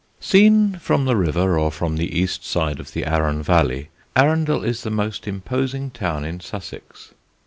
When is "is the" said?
4.63-4.89